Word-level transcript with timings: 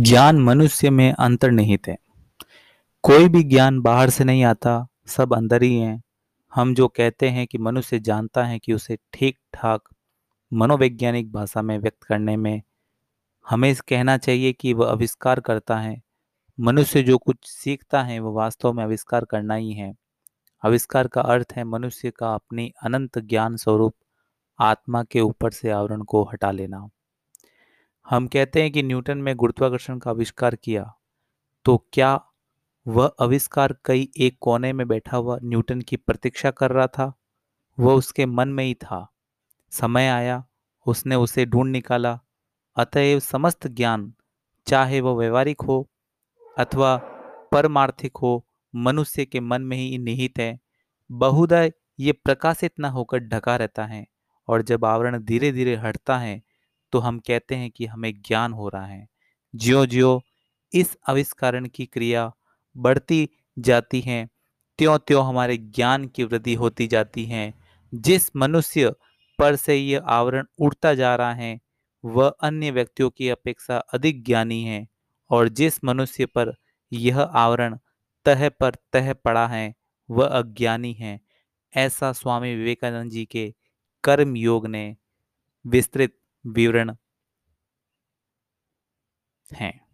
ज्ञान 0.00 0.38
मनुष्य 0.38 0.90
में 0.90 1.12
अंतर्निहित 1.12 1.88
है। 1.88 1.96
कोई 3.02 3.28
भी 3.28 3.42
ज्ञान 3.42 3.80
बाहर 3.80 4.10
से 4.10 4.24
नहीं 4.24 4.44
आता, 4.44 4.86
सब 5.06 5.34
अंदर 5.34 5.62
ही 5.62 5.76
है। 5.76 6.02
हम 6.54 6.74
जो 6.74 6.88
कहते 6.88 7.28
हैं 7.28 7.46
कि 7.46 7.58
मनुष्य 7.58 7.98
जानता 7.98 8.44
है 8.44 8.58
कि 8.58 8.72
उसे 8.72 8.98
ठीक 9.12 9.38
ठाक 9.54 9.82
मनोवैज्ञानिक 10.52 11.32
भाषा 11.32 11.62
में 11.62 11.78
व्यक्त 11.78 12.02
करने 12.02 12.36
में 12.36 12.62
हमें 13.50 13.76
कहना 13.88 14.18
चाहिए 14.18 14.52
कि 14.52 14.72
वह 14.72 14.90
आविष्कार 14.90 15.40
करता 15.40 15.76
है। 15.76 16.02
मनुष्य 16.60 17.02
जो 17.02 17.18
कुछ 17.18 17.36
सीखता 17.44 18.02
है, 18.02 18.18
वह 18.18 18.30
वास्तव 18.30 18.72
में 18.72 18.84
आविष्कार 18.84 19.24
करना 19.24 19.54
ही 19.54 19.72
है। 19.72 19.94
आविष्कार 20.64 21.08
का 21.08 21.20
अर्थ 21.20 21.52
है 21.56 21.64
मनुष्य 21.64 22.10
का 22.10 22.34
अपनी 22.34 22.72
अनंत 22.82 23.18
ज्ञान 23.18 23.56
स्वरूप 23.56 23.94
आत्मा 24.60 25.04
के 25.04 25.20
ऊपर 25.20 25.50
से 25.50 25.70
आवरण 25.70 26.02
को 26.02 26.24
हटा 26.24 26.50
लेना। 26.50 26.88
हम 28.10 28.26
कहते 28.26 28.62
हैं 28.62 28.72
कि 28.72 28.82
न्यूटन 28.82 29.18
में 29.18 29.36
गुरुत्वाकर्षण 29.36 29.98
का 29.98 30.10
आविष्कार 30.10 30.54
किया 30.54 30.94
तो 31.64 31.88
क्या 31.92 32.24
वह 32.88 33.12
आविष्कार 33.20 33.76
कई 33.84 34.08
एक 34.18 34.38
कोने 34.40 34.72
में 34.72 34.88
बैठा 34.88 35.16
हुआ 35.16 35.38
न्यूटन 35.42 35.80
की 35.80 35.96
प्रतीक्षा 35.96 36.50
कर 36.50 36.70
रहा 36.70 36.86
था? 36.86 37.12
वह 37.78 37.94
उसके 37.94 38.26
मन 38.26 38.48
में 38.48 38.64
ही 38.64 38.74
था। 38.74 39.12
समय 39.70 40.08
आया, 40.08 40.44
उसने 40.86 41.14
उसे 41.14 41.46
ढूंढ 41.46 41.70
निकाला। 41.70 42.20
अतएव 42.76 43.20
समस्त 43.20 43.66
ज्ञान, 43.66 44.14
चाहे 44.66 45.00
वह 45.00 45.18
व्यवहारिक 45.18 45.60
हो 45.60 45.90
अथवा 46.58 46.96
परमार्थिक 47.52 48.16
हो, 48.16 48.46
मनुष्य 48.74 49.24
के 49.24 49.40
मन 49.40 49.62
में 49.62 49.76
ही 49.76 49.98
निहित 49.98 50.38
है। 50.38 50.60
बहुधा 51.10 51.68
ये 52.00 52.12
प्रकाशित 52.12 52.72
न 52.80 52.84
होकर 52.84 53.18
ढका 53.18 53.56
रहता 53.56 53.86
है 53.86 54.06
और 54.48 54.62
जब 54.62 54.84
आवरण 54.84 55.22
धीरे 55.24 55.52
धीरे 55.52 55.76
हटता 55.76 56.18
है 56.18 56.47
तो 56.92 56.98
हम 56.98 57.18
कहते 57.18 57.54
हैं 57.54 57.70
कि 57.70 57.86
हमें 57.86 58.22
ज्ञान 58.22 58.52
हो 58.52 58.68
रहा 58.68 58.86
है। 58.86 59.08
ज्यो 59.54 59.86
ज्यो 59.86 60.22
इस 60.74 60.96
आविष्कारण 61.08 61.68
की 61.68 61.86
क्रिया 61.86 62.32
बढ़ती 62.76 63.28
जाती 63.58 64.00
है 64.00 64.28
त्यों 64.78 64.98
त्यों 64.98 65.26
हमारे 65.26 65.56
ज्ञान 65.56 66.06
की 66.06 66.24
वृद्धि 66.24 66.54
होती 66.54 66.86
जाती 66.86 67.24
है। 67.24 67.54
जिस 67.94 68.36
मनुष्य 68.36 68.94
पर 69.38 69.56
से 69.56 69.76
यह 69.76 70.00
आवरण 70.00 70.44
उड़ता 70.58 70.94
जा 70.94 71.16
रहा 71.16 71.34
है, 71.34 71.60
वह 72.04 72.28
अन्य 72.28 72.70
व्यक्तियों 72.70 73.10
की 73.10 73.28
अपेक्षा 73.28 73.78
अधिक 73.78 74.24
ज्ञानी 74.24 74.64
है 74.64 74.88
और 75.30 75.48
जिस 75.48 75.84
मनुष्य 75.84 76.26
पर 76.26 76.54
यह 76.92 77.20
आवरण 77.20 77.78
तह 78.24 78.48
पर 78.48 78.74
तह 78.92 79.12
पड़ा 79.12 79.46
है, 79.46 79.74
वह 80.10 80.26
अज्ञानी 80.26 80.92
है। 80.92 81.20
ऐसा 81.76 82.12
स्वामी 82.12 82.54
विवेकानंद 82.54 83.10
जी 83.10 83.24
के 83.24 83.54
कर्म 84.04 84.36
योग 84.36 84.66
ने 84.66 84.96
विस्तृत 85.66 86.18
विवरण 86.48 86.94
हैं। 89.46 89.87